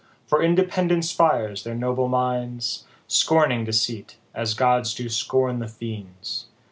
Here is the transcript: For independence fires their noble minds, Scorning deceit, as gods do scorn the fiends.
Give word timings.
For 0.25 0.41
independence 0.41 1.11
fires 1.11 1.63
their 1.63 1.75
noble 1.75 2.07
minds, 2.07 2.85
Scorning 3.07 3.65
deceit, 3.65 4.17
as 4.33 4.55
gods 4.55 4.95
do 4.95 5.07
scorn 5.09 5.59
the 5.59 5.67
fiends. 5.67 6.47